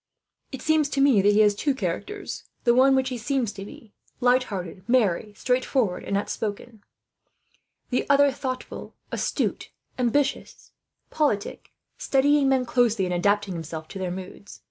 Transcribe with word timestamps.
It 0.51 0.63
seems 0.63 0.89
to 0.89 0.99
me 0.99 1.21
that 1.21 1.33
he 1.33 1.41
has 1.41 1.53
two 1.53 1.75
characters: 1.75 2.45
the 2.63 2.73
one 2.73 2.95
what 2.95 3.09
he 3.09 3.19
seems 3.19 3.51
to 3.53 3.63
be 3.63 3.93
light 4.19 4.45
hearted, 4.45 4.83
merry, 4.89 5.31
straightforward, 5.35 6.03
and 6.03 6.17
outspoken; 6.17 6.83
the 7.91 8.09
other 8.09 8.31
thoughtful, 8.31 8.95
astute, 9.11 9.69
ambitious, 9.99 10.71
and 11.11 11.15
politic, 11.15 11.71
studying 11.99 12.49
men 12.49 12.65
closely, 12.65 13.05
and 13.05 13.13
adapting 13.13 13.53
himself 13.53 13.87
to 13.89 13.99
their 13.99 14.09
moods. 14.09 14.59